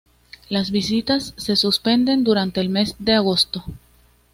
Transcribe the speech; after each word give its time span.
Las 0.49 0.71
visitas 0.71 1.35
se 1.37 1.55
suspenden 1.55 2.23
durante 2.23 2.59
el 2.59 2.69
mes 2.69 2.95
de 2.97 3.13
agosto. 3.13 3.63